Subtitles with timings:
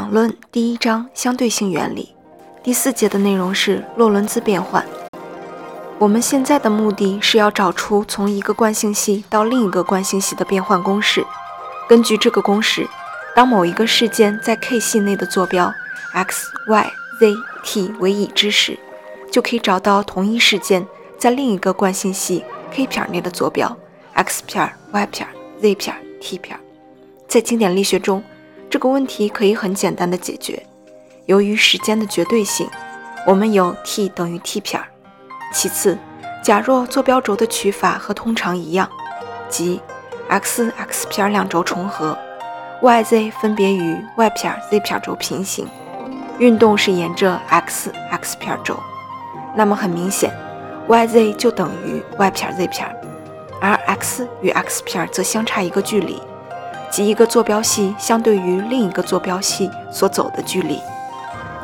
[0.00, 2.14] 场论第一章相对性原理，
[2.62, 4.82] 第四节的内容是洛伦兹变换。
[5.98, 11.22] 我们现在的目的是要找出从一个惯性系到另一个惯性系的变换公式。
[11.86, 12.88] 根据这个公式，
[13.36, 15.70] 当某一个事件在 K 系内的坐标
[16.14, 16.90] x、y、
[17.20, 18.78] z、t 为已知时，
[19.30, 20.86] 就可以找到同一事件
[21.18, 23.76] 在另一个惯性系 K 撇内的坐标
[24.14, 25.26] x 撇、y 撇、
[25.60, 26.56] z 撇、t 撇。
[27.28, 28.24] 在经典力学中，
[28.70, 30.62] 这个问题可以很简单的解决。
[31.26, 32.70] 由于时间的绝对性，
[33.26, 34.80] 我们有 t 等于 t 片。
[35.52, 35.98] 其次，
[36.40, 38.88] 假若坐标轴的取法和通常一样，
[39.48, 39.80] 即
[40.28, 42.16] x x 片两轴重合
[42.80, 45.66] ，y z 分别与 y 片 z 片轴平行，
[46.38, 48.78] 运动是沿着 x x 片轴，
[49.56, 50.32] 那么很明显
[50.86, 52.88] ，y z 就等于 y 片 z 片，
[53.60, 56.22] 而 x 与 x 片则相差一个距离。
[56.90, 60.78] 即一个坐标系相对于另一个坐标系所走的距离。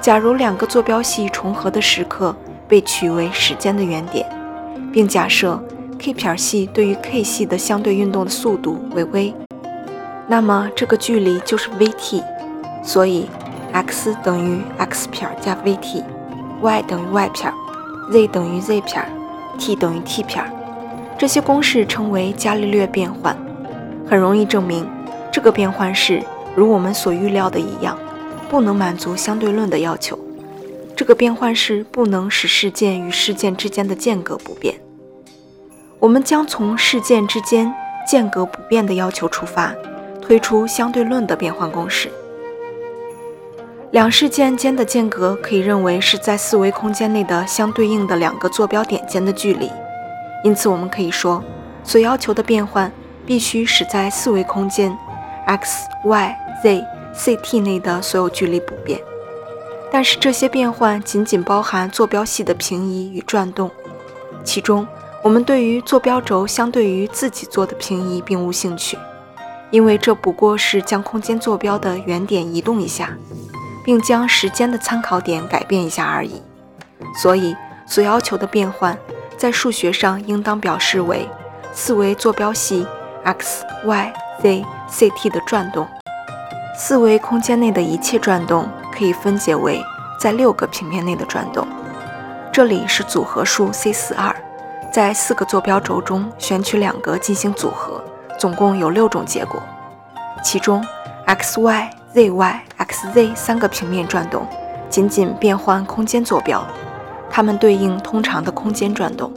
[0.00, 2.34] 假如两个坐标系重合的时刻
[2.68, 4.24] 被取为时间的原点，
[4.92, 5.60] 并假设
[5.98, 9.34] K 撇系对于 K 系的相对运动的速度为 v，
[10.28, 12.22] 那么这个距离就是 vt。
[12.84, 13.28] 所以
[13.72, 17.52] x 等于 x 撇加 vt，y 等于 y 撇
[18.12, 19.04] ，z 等于 z 撇
[19.58, 20.40] ，t 等于 t 撇。
[21.18, 23.36] 这些公式称为伽利略变换，
[24.08, 24.88] 很容易证明。
[25.36, 26.22] 这个变换式
[26.54, 27.98] 如我们所预料的一样，
[28.48, 30.18] 不能满足相对论的要求。
[30.96, 34.80] 这个变换式不能使事件与事件之间的间隔不变。
[35.98, 37.70] 我们将从事件之间
[38.08, 39.74] 间隔不变的要求出发，
[40.22, 42.10] 推出相对论的变换公式。
[43.90, 49.70] 两事件间的间隔可以认为是在四维空间内的相对应的两个坐标点间的距离。
[50.42, 51.44] 因此，我们可以说，
[51.84, 52.90] 所要求的变换
[53.26, 54.96] 必须使在四维空间。
[55.46, 59.00] x、y、z、c、t 内的所有距离不变，
[59.90, 63.70] 但是这些变换仅仅包含坐标系的平移与转动。
[64.44, 64.86] 其中，
[65.22, 68.98] 我们对于坐标轴相对于自己做的平移并无兴趣，
[69.70, 73.16] 因为这不过是将空间坐标的原点移动一下，
[73.84, 76.42] 并将时间的参考点改变一下而已。
[77.20, 77.56] 所以，
[77.86, 78.98] 所要求的变换
[79.36, 81.28] 在数学上应当表示为
[81.72, 82.86] 四维坐标系
[83.22, 84.12] x、y。
[84.42, 85.86] z、c、t 的转动，
[86.76, 89.82] 四维空间内的一切转动可以分解为
[90.20, 91.66] 在六个平面内的转动。
[92.52, 94.34] 这里是组合数 c 四二，
[94.92, 98.02] 在四个坐标轴中选取两个进行组合，
[98.38, 99.62] 总共有六种结果。
[100.44, 100.84] 其中
[101.24, 104.46] x、y、z、y、x、z 三个平面转动
[104.90, 106.62] 仅仅变换空间坐标，
[107.30, 109.32] 它们对应通常的空间转动。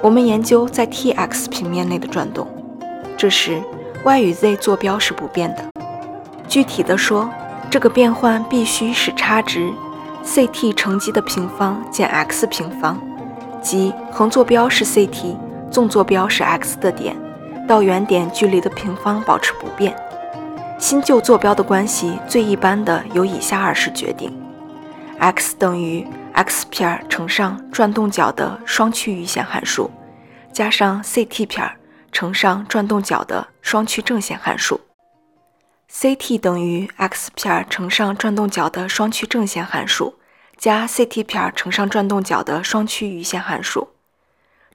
[0.00, 2.46] 我们研究在 t x 平面内的转动，
[3.16, 3.62] 这时。
[4.04, 5.64] Y 与 z 坐标是不变的。
[6.48, 7.28] 具体的说，
[7.70, 9.70] 这个变换必须使差值
[10.24, 13.00] ct 乘积的平方减 x 平方，
[13.62, 15.36] 即横坐标是 ct，
[15.70, 17.16] 纵坐标是 x 的点，
[17.68, 19.94] 到原点距离的平方保持不变。
[20.78, 24.32] 新旧坐标的关系最一般的由以下二式决定
[25.18, 29.90] ：x 等于 x 片乘上转动角的双曲余弦函数，
[30.52, 31.70] 加上 ct 片。
[32.12, 34.80] 乘上转动角的双曲正弦函数
[35.92, 40.14] ，ct 等于 x 片乘上转动角的双曲正弦函数
[40.56, 43.88] 加 ct 片乘上转动角的双曲余弦函数。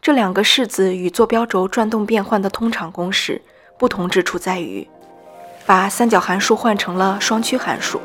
[0.02, 3.42] 这两个式子与坐标轴转动变换的通常公式
[3.78, 4.88] 不同之处在于，
[5.66, 8.00] 把三角函数换成了双曲函数，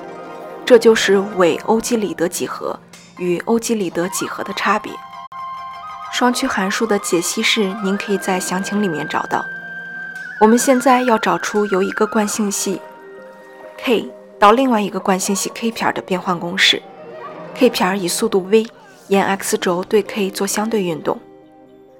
[0.64, 2.78] 这就是伪欧几里得几何
[3.18, 4.92] 与欧几里得几何的差别。
[6.12, 9.44] 双曲函数的解析式，您可以在详情里面找到。
[10.40, 12.80] 我们现在要找出由一个惯性系
[13.78, 16.82] K 到另外一个惯性系 K 片的变换公式。
[17.54, 18.66] K 片以速度 v
[19.08, 21.18] 沿 x 轴对 K 做相对运动。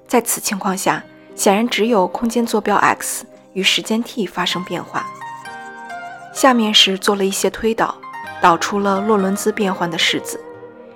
[0.07, 1.03] 在此情况下，
[1.35, 5.07] 显然只有空间坐标 x 与时间 t 发生变化。
[6.33, 7.95] 下面是做了一些推导，
[8.41, 10.39] 导出了洛伦兹变换的式子。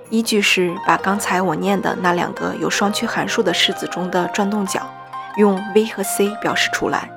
[0.08, 4.80] 依据是把刚才我念的那两个有双曲函数的式子中的转动角，
[5.36, 7.10] 用 v 和 c 表示出来。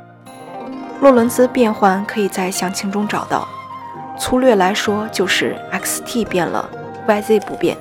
[1.00, 3.48] 洛伦兹变换可以在详情中找到。
[4.18, 6.70] 粗略来说，就是 x-t 变了
[7.08, 7.78] ，y-z 不变。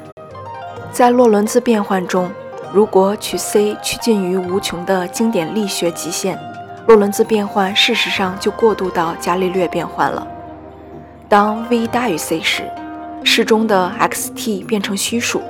[0.92, 2.30] 在洛伦兹变换中，
[2.72, 6.38] 如果取 c 趋近于无穷的经典力学极限，
[6.86, 10.26] 洛伦兹变换事实上就过渡到伽利略变换了。
[11.28, 12.70] 当 v 大于 c 时，
[13.24, 15.42] 式中的 x-t 变成虚数，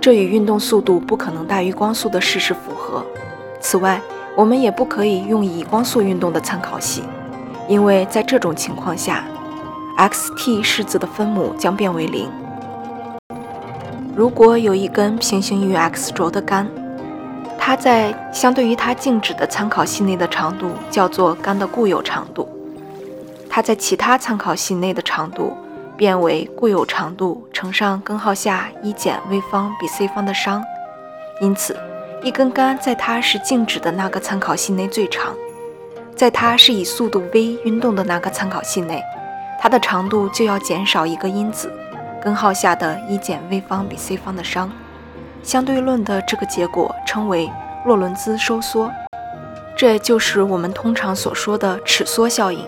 [0.00, 3.04] 这与运动速度不可能大于光速的事实符合。
[3.60, 4.00] 此外，
[4.36, 7.02] 我们也不可以用以光速运动的参考系，
[7.68, 9.24] 因为在这种情况下
[9.98, 12.28] ，xt 式子的分母将变为零。
[14.16, 16.66] 如果有一根平行于 x 轴的杆，
[17.58, 22.48] 它在相对于它静止的参考系内的长度叫做杆的固有长度，
[23.48, 25.56] 它在其他参考系内的长度
[26.00, 30.64] 变为固有长度乘上根号下一减 v 方比 c 方的商。
[31.42, 31.78] 因此，
[32.22, 35.34] 一根杆在它是静止的那个参考系内最长，
[36.16, 39.02] 在它是以速度 v 运动的那个参考系内，
[39.60, 41.70] 它的长度就要减少一个因子，
[42.22, 44.72] 根号下的一减 v 方比 c 方的商。
[45.42, 47.50] 相对论的这个结果称为
[47.84, 48.90] 洛伦兹收缩，
[49.76, 52.64] 这就是我们通常所说的尺缩效应。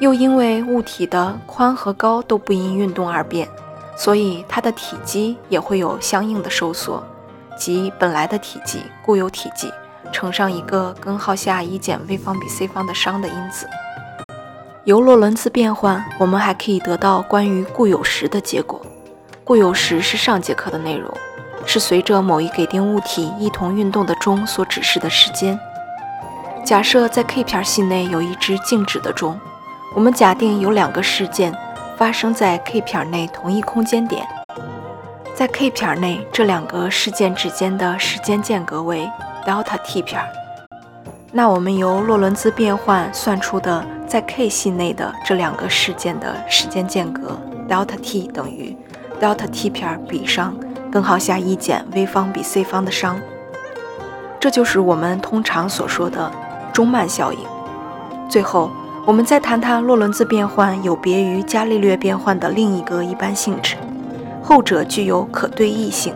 [0.00, 3.48] 又因为物体的宽和高都不因运动而变，
[3.96, 7.04] 所以它的体积也会有相应的收缩，
[7.56, 9.70] 即本来的体积固有体积
[10.10, 13.68] 乘上一个根号下一减 v 方比 c 方的商的因子。
[14.84, 18.80] 由洛伦兹变换，我们还可以得到关于固有时的结果。
[19.44, 21.12] 固有时是上节课的内容。
[21.66, 25.60] 是随着某一给定物体一同运动的钟所指示的时间。
[26.64, 29.38] 假设在 K 片系内有一只静止的钟，
[29.92, 31.52] 我们假定有两个事件
[31.96, 34.24] 发生在 K 撇内同一空间点，
[35.34, 39.10] 在 K 撇内这两个事件之间的时间间隔为
[39.44, 40.18] delta t 撇。
[41.32, 47.36] 那我们由洛伦兹变换算出的在 K 系内的这两个事件的时间间隔
[47.68, 48.76] delta t 等于
[49.20, 50.54] delta t 撇比上。
[50.92, 53.16] 根号下一减 v 方比 c 方的商，
[54.40, 56.28] 这就是我们通常所说的
[56.72, 57.38] 钟慢效应。
[58.28, 58.72] 最后，
[59.06, 63.76] 我们再谈谈洛伦兹变换有别于伽利略变换的另一个一般性质，
[64.42, 66.14] 后者具有可对异性，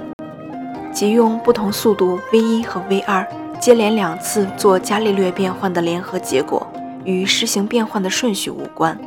[0.92, 3.26] 即用不同速度 v1 和 v2
[3.58, 6.66] 接连两次做伽利略变换的联合结果
[7.04, 8.98] 与实行变换的顺序无关。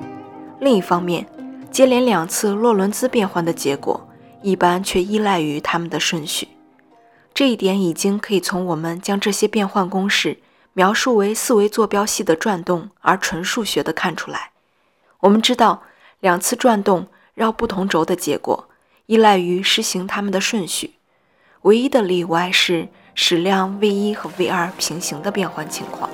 [0.59, 1.27] 另一方面，
[1.69, 4.01] 接连两次洛伦兹变换的结果。
[4.43, 6.47] 一般却依赖于它们的顺序，
[7.33, 10.37] 这一点已经可以从我们将这些变换公式
[10.77, 14.51] 描述为四维坐标系的转动而纯数学的看出来。
[15.21, 15.81] 我们知道，
[16.19, 18.69] 两次转动绕不同轴的结果
[19.07, 20.93] 依赖于实行它们的顺序，
[21.63, 26.11] 唯一的例外是矢量 v1 和 v2 平行的变换情况，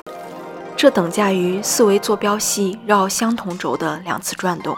[0.78, 4.78] 这等价于四维坐标系绕相同轴的两次转动。